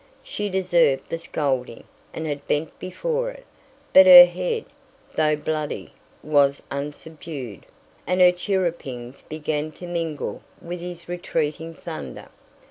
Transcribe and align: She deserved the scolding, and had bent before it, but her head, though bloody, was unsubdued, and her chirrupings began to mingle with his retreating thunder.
She 0.23 0.49
deserved 0.49 1.09
the 1.09 1.19
scolding, 1.19 1.83
and 2.11 2.25
had 2.25 2.47
bent 2.47 2.79
before 2.79 3.29
it, 3.29 3.45
but 3.93 4.07
her 4.07 4.25
head, 4.25 4.65
though 5.13 5.35
bloody, 5.35 5.93
was 6.23 6.59
unsubdued, 6.71 7.67
and 8.07 8.19
her 8.19 8.31
chirrupings 8.31 9.21
began 9.21 9.71
to 9.73 9.85
mingle 9.85 10.41
with 10.59 10.79
his 10.79 11.07
retreating 11.07 11.75
thunder. 11.75 12.29